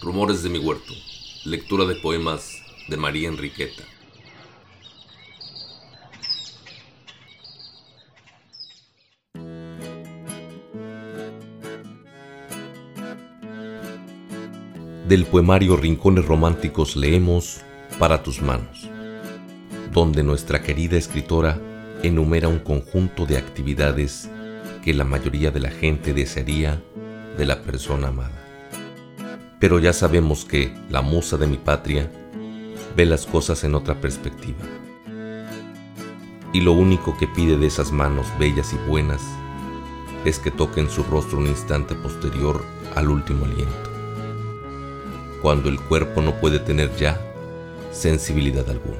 Rumores 0.00 0.44
de 0.44 0.48
mi 0.48 0.58
huerto. 0.58 0.92
Lectura 1.44 1.84
de 1.84 1.96
poemas 1.96 2.62
de 2.88 2.96
María 2.96 3.28
Enriqueta. 3.28 3.82
Del 15.08 15.24
poemario 15.24 15.76
Rincones 15.76 16.24
Románticos 16.24 16.94
leemos 16.94 17.62
Para 17.98 18.22
tus 18.22 18.40
manos, 18.40 18.88
donde 19.92 20.22
nuestra 20.22 20.62
querida 20.62 20.96
escritora 20.96 21.60
enumera 22.04 22.46
un 22.46 22.60
conjunto 22.60 23.26
de 23.26 23.36
actividades 23.36 24.30
que 24.84 24.94
la 24.94 25.04
mayoría 25.04 25.50
de 25.50 25.58
la 25.58 25.70
gente 25.70 26.14
desearía 26.14 26.80
de 27.36 27.46
la 27.46 27.62
persona 27.62 28.08
amada. 28.08 28.47
Pero 29.58 29.78
ya 29.78 29.92
sabemos 29.92 30.44
que 30.44 30.72
la 30.88 31.02
musa 31.02 31.36
de 31.36 31.46
mi 31.46 31.56
patria 31.56 32.10
ve 32.96 33.06
las 33.06 33.26
cosas 33.26 33.64
en 33.64 33.74
otra 33.74 34.00
perspectiva. 34.00 34.58
Y 36.52 36.60
lo 36.60 36.72
único 36.72 37.16
que 37.18 37.26
pide 37.26 37.56
de 37.56 37.66
esas 37.66 37.92
manos 37.92 38.26
bellas 38.38 38.72
y 38.72 38.88
buenas 38.88 39.20
es 40.24 40.38
que 40.38 40.50
toquen 40.50 40.88
su 40.90 41.02
rostro 41.04 41.38
un 41.38 41.46
instante 41.46 41.94
posterior 41.94 42.64
al 42.94 43.10
último 43.10 43.44
aliento, 43.44 43.90
cuando 45.42 45.68
el 45.68 45.80
cuerpo 45.80 46.22
no 46.22 46.34
puede 46.40 46.58
tener 46.58 46.94
ya 46.96 47.20
sensibilidad 47.92 48.68
alguna. 48.68 48.98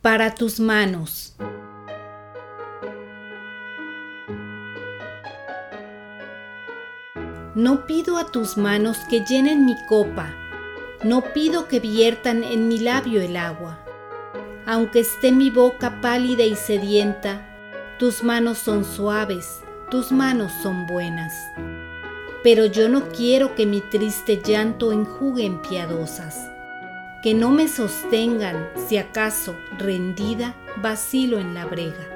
Para 0.00 0.34
tus 0.34 0.60
manos. 0.60 1.36
No 7.58 7.86
pido 7.86 8.18
a 8.18 8.30
tus 8.30 8.56
manos 8.56 8.98
que 9.10 9.24
llenen 9.24 9.64
mi 9.64 9.74
copa, 9.88 10.32
no 11.02 11.24
pido 11.34 11.66
que 11.66 11.80
viertan 11.80 12.44
en 12.44 12.68
mi 12.68 12.78
labio 12.78 13.20
el 13.20 13.36
agua. 13.36 13.80
Aunque 14.64 15.00
esté 15.00 15.32
mi 15.32 15.50
boca 15.50 16.00
pálida 16.00 16.44
y 16.44 16.54
sedienta, 16.54 17.48
tus 17.98 18.22
manos 18.22 18.58
son 18.58 18.84
suaves, 18.84 19.64
tus 19.90 20.12
manos 20.12 20.52
son 20.62 20.86
buenas. 20.86 21.34
Pero 22.44 22.64
yo 22.64 22.88
no 22.88 23.08
quiero 23.08 23.56
que 23.56 23.66
mi 23.66 23.80
triste 23.80 24.40
llanto 24.40 24.92
enjuguen 24.92 25.60
piadosas, 25.60 26.48
que 27.24 27.34
no 27.34 27.50
me 27.50 27.66
sostengan 27.66 28.68
si 28.86 28.98
acaso 28.98 29.56
rendida 29.76 30.54
vacilo 30.76 31.40
en 31.40 31.54
la 31.54 31.66
brega. 31.66 32.06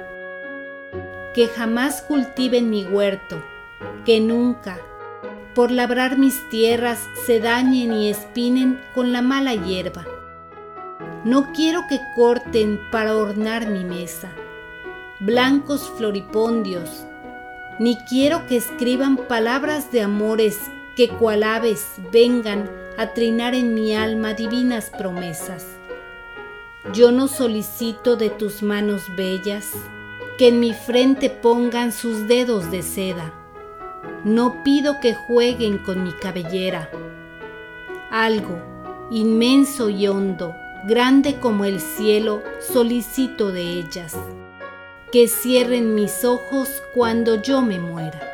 Que 1.33 1.49
jamás 1.49 2.01
cultiven 2.01 2.69
mi 2.69 2.85
huerto, 2.85 3.43
que 4.05 4.21
nunca 4.21 4.79
por 5.55 5.71
labrar 5.71 6.17
mis 6.17 6.49
tierras 6.49 6.99
se 7.25 7.39
dañen 7.39 7.93
y 7.93 8.09
espinen 8.09 8.79
con 8.93 9.11
la 9.11 9.21
mala 9.21 9.53
hierba. 9.53 10.05
No 11.23 11.53
quiero 11.53 11.87
que 11.87 11.99
corten 12.15 12.79
para 12.91 13.11
adornar 13.11 13.67
mi 13.67 13.83
mesa 13.83 14.31
blancos 15.25 15.89
floripondios, 15.97 17.05
ni 17.79 17.95
quiero 18.09 18.45
que 18.45 18.57
escriban 18.57 19.15
palabras 19.15 19.89
de 19.89 20.01
amores 20.01 20.59
que 20.97 21.07
cual 21.07 21.43
aves 21.43 21.85
vengan 22.11 22.69
a 22.97 23.13
trinar 23.13 23.55
en 23.55 23.73
mi 23.73 23.95
alma 23.95 24.33
divinas 24.33 24.89
promesas. 24.89 25.65
Yo 26.93 27.13
no 27.13 27.29
solicito 27.29 28.17
de 28.17 28.29
tus 28.29 28.61
manos 28.63 29.03
bellas 29.15 29.71
que 30.37 30.49
en 30.49 30.59
mi 30.59 30.73
frente 30.73 31.29
pongan 31.29 31.93
sus 31.93 32.27
dedos 32.27 32.69
de 32.69 32.81
seda 32.81 33.42
no 34.23 34.63
pido 34.63 34.99
que 34.99 35.13
jueguen 35.13 35.79
con 35.79 36.03
mi 36.03 36.13
cabellera. 36.13 36.89
Algo 38.09 38.61
inmenso 39.11 39.89
y 39.89 40.07
hondo, 40.07 40.55
grande 40.87 41.39
como 41.39 41.65
el 41.65 41.79
cielo, 41.79 42.41
solicito 42.59 43.51
de 43.51 43.61
ellas. 43.61 44.17
Que 45.11 45.27
cierren 45.27 45.93
mis 45.93 46.23
ojos 46.25 46.81
cuando 46.95 47.41
yo 47.41 47.61
me 47.61 47.79
muera. 47.79 48.29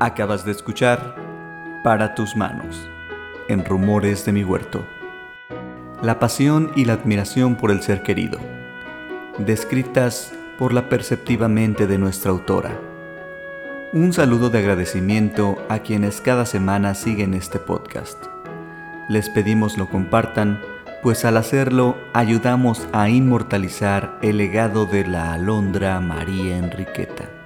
Acabas 0.00 0.44
de 0.44 0.50
escuchar 0.50 1.14
Para 1.84 2.16
tus 2.16 2.34
manos, 2.34 2.88
en 3.48 3.64
Rumores 3.64 4.24
de 4.24 4.32
mi 4.32 4.42
Huerto 4.42 4.84
la 6.02 6.18
pasión 6.18 6.72
y 6.74 6.84
la 6.84 6.94
admiración 6.94 7.54
por 7.54 7.70
el 7.70 7.80
ser 7.80 8.02
querido, 8.02 8.40
descritas 9.38 10.32
por 10.58 10.72
la 10.72 10.88
perceptiva 10.88 11.46
mente 11.46 11.86
de 11.86 11.96
nuestra 11.96 12.32
autora. 12.32 12.72
Un 13.92 14.12
saludo 14.12 14.50
de 14.50 14.58
agradecimiento 14.58 15.64
a 15.68 15.78
quienes 15.78 16.20
cada 16.20 16.44
semana 16.44 16.96
siguen 16.96 17.34
este 17.34 17.60
podcast. 17.60 18.18
Les 19.08 19.28
pedimos 19.28 19.78
lo 19.78 19.88
compartan, 19.88 20.60
pues 21.04 21.24
al 21.24 21.36
hacerlo 21.36 21.96
ayudamos 22.14 22.88
a 22.92 23.08
inmortalizar 23.08 24.18
el 24.22 24.38
legado 24.38 24.86
de 24.86 25.06
la 25.06 25.34
alondra 25.34 26.00
María 26.00 26.56
Enriqueta. 26.56 27.41